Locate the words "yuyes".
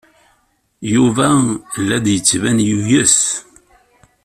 2.67-3.17